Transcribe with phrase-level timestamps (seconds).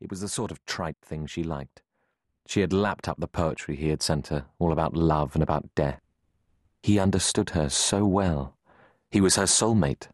[0.00, 1.82] It was the sort of trite thing she liked.
[2.46, 5.74] She had lapped up the poetry he had sent her, all about love and about
[5.74, 6.00] death.
[6.82, 8.56] He understood her so well.
[9.10, 10.08] He was her soulmate,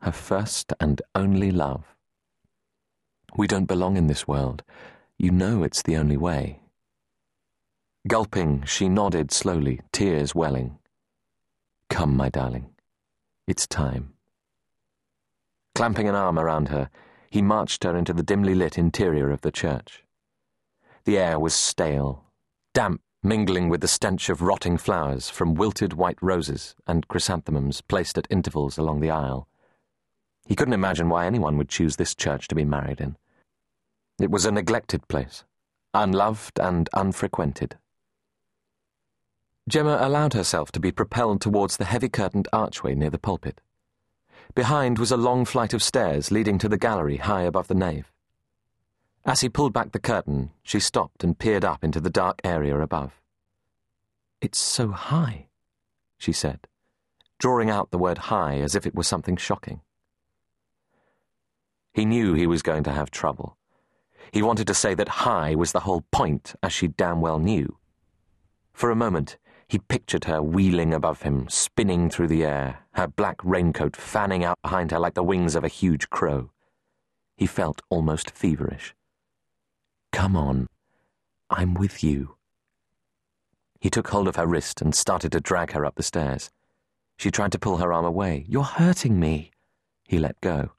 [0.00, 1.94] her first and only love.
[3.36, 4.62] We don't belong in this world.
[5.18, 6.60] You know it's the only way.
[8.08, 10.78] Gulping, she nodded slowly, tears welling.
[11.90, 12.70] Come, my darling.
[13.46, 14.14] It's time.
[15.74, 16.88] Clamping an arm around her,
[17.36, 20.02] he marched her into the dimly lit interior of the church.
[21.04, 22.24] The air was stale,
[22.72, 28.16] damp, mingling with the stench of rotting flowers from wilted white roses and chrysanthemums placed
[28.16, 29.48] at intervals along the aisle.
[30.46, 33.18] He couldn't imagine why anyone would choose this church to be married in.
[34.18, 35.44] It was a neglected place,
[35.92, 37.76] unloved and unfrequented.
[39.68, 43.60] Gemma allowed herself to be propelled towards the heavy curtained archway near the pulpit.
[44.56, 48.10] Behind was a long flight of stairs leading to the gallery high above the nave.
[49.22, 52.80] As he pulled back the curtain, she stopped and peered up into the dark area
[52.80, 53.20] above.
[54.40, 55.48] It's so high,
[56.16, 56.68] she said,
[57.38, 59.82] drawing out the word high as if it were something shocking.
[61.92, 63.58] He knew he was going to have trouble.
[64.32, 67.76] He wanted to say that high was the whole point, as she damn well knew.
[68.72, 69.36] For a moment,
[69.68, 74.58] he pictured her wheeling above him, spinning through the air, her black raincoat fanning out
[74.62, 76.50] behind her like the wings of a huge crow.
[77.36, 78.94] He felt almost feverish.
[80.12, 80.68] Come on.
[81.50, 82.36] I'm with you.
[83.80, 86.50] He took hold of her wrist and started to drag her up the stairs.
[87.18, 88.44] She tried to pull her arm away.
[88.48, 89.50] You're hurting me.
[90.04, 90.72] He let go.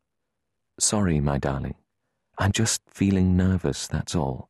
[0.79, 1.75] Sorry, my darling.
[2.39, 4.49] I'm just feeling nervous, that's all.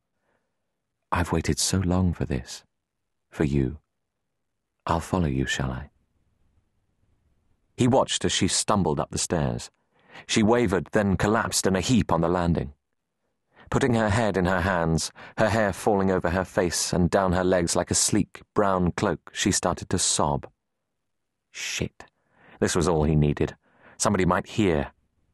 [1.11, 2.63] I've waited so long for this.
[3.31, 3.79] For you.
[4.87, 5.89] I'll follow you, shall I?
[7.75, 9.69] He watched as she stumbled up the stairs.
[10.27, 12.73] She wavered, then collapsed in a heap on the landing.
[13.69, 17.43] Putting her head in her hands, her hair falling over her face and down her
[17.43, 20.47] legs like a sleek, brown cloak, she started to sob.
[21.51, 22.05] Shit.
[22.61, 23.57] This was all he needed.
[23.97, 24.93] Somebody might hear.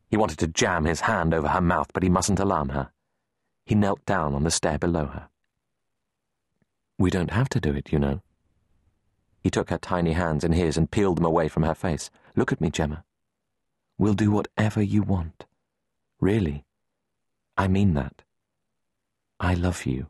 [0.10, 2.92] He wanted to jam his hand over her mouth, but he mustn't alarm her.
[3.68, 5.30] He knelt down on the stair below her.
[6.98, 8.22] We don't have to do it, you know.
[9.44, 12.10] He took her tiny hands in his and peeled them away from her face.
[12.34, 13.04] Look at me, Gemma.
[13.98, 15.46] We'll do whatever you want.
[16.22, 16.64] Really.
[17.58, 18.24] I mean that.
[19.42, 20.08] I love you.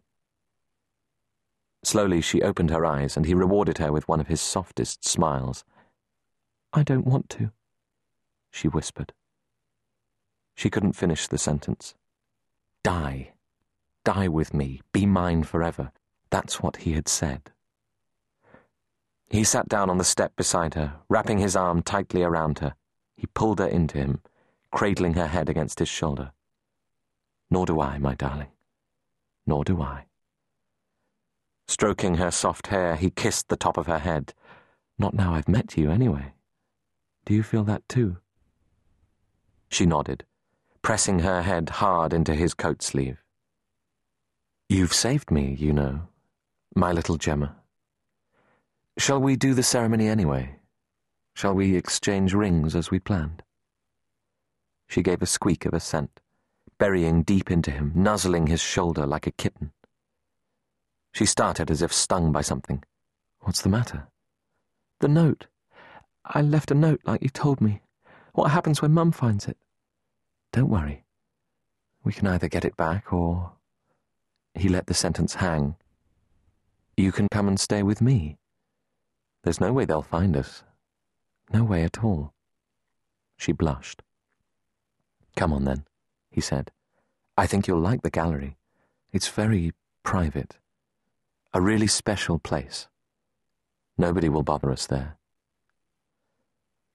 [1.83, 5.65] Slowly she opened her eyes, and he rewarded her with one of his softest smiles.
[6.71, 7.51] I don't want to,
[8.51, 9.13] she whispered.
[10.55, 11.95] She couldn't finish the sentence.
[12.83, 13.33] Die.
[14.05, 14.81] Die with me.
[14.91, 15.91] Be mine forever.
[16.29, 17.52] That's what he had said.
[19.33, 22.75] He sat down on the step beside her, wrapping his arm tightly around her.
[23.17, 24.21] He pulled her into him,
[24.71, 26.33] cradling her head against his shoulder.
[27.49, 28.51] Nor do I, my darling.
[29.47, 30.05] Nor do I.
[31.67, 34.35] Stroking her soft hair, he kissed the top of her head.
[34.99, 36.33] Not now I've met you, anyway.
[37.25, 38.17] Do you feel that too?
[39.67, 40.25] She nodded
[40.83, 43.23] pressing her head hard into his coat sleeve.
[44.69, 46.09] You've saved me, you know,
[46.75, 47.62] my little Gemma.
[48.97, 50.57] Shall we do the ceremony anyway?
[51.33, 53.41] Shall we exchange rings as we planned?
[54.87, 56.19] She gave a squeak of assent,
[56.77, 59.71] burying deep into him, nuzzling his shoulder like a kitten.
[61.11, 62.83] She started as if stung by something.
[63.41, 64.07] What's the matter?
[64.99, 65.47] The note.
[66.25, 67.81] I left a note like you told me.
[68.33, 69.57] What happens when Mum finds it?
[70.51, 71.03] Don't worry.
[72.03, 73.53] We can either get it back or.
[74.53, 75.75] He let the sentence hang.
[76.95, 78.37] You can come and stay with me.
[79.43, 80.63] There's no way they'll find us.
[81.51, 82.33] No way at all.
[83.37, 84.01] She blushed.
[85.35, 85.85] Come on then,
[86.31, 86.71] he said.
[87.37, 88.57] I think you'll like the gallery.
[89.11, 89.73] It's very
[90.03, 90.57] private.
[91.53, 92.87] A really special place.
[93.97, 95.17] Nobody will bother us there.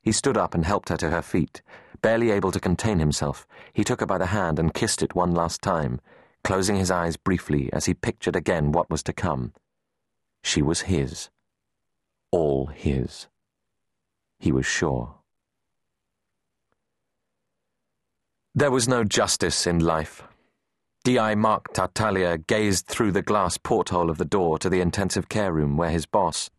[0.01, 1.61] He stood up and helped her to her feet.
[2.01, 5.33] Barely able to contain himself, he took her by the hand and kissed it one
[5.33, 6.01] last time,
[6.45, 9.53] closing his eyes briefly as he pictured again what was to come.
[10.43, 11.29] She was his.
[12.31, 13.27] All his.
[14.39, 15.15] He was sure.
[18.55, 20.23] There was no justice in life.
[21.05, 21.37] D.I.
[21.37, 25.77] Mark Tartaglia gazed through the glass porthole of the door to the intensive care room
[25.77, 26.51] where his boss,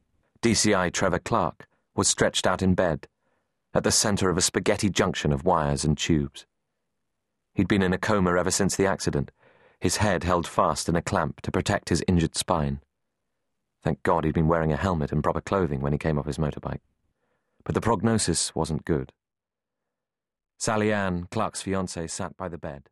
[0.41, 3.07] DCI Trevor Clark, was stretched out in bed
[3.73, 6.45] at the center of a spaghetti junction of wires and tubes.
[7.53, 9.31] He'd been in a coma ever since the accident,
[9.79, 12.81] his head held fast in a clamp to protect his injured spine.
[13.81, 16.37] Thank God he'd been wearing a helmet and proper clothing when he came off his
[16.37, 16.81] motorbike.
[17.63, 19.13] But the prognosis wasn't good.
[20.57, 22.89] Sally Ann, Clark's fiancée, sat by the bed,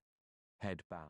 [0.60, 1.06] head bowed.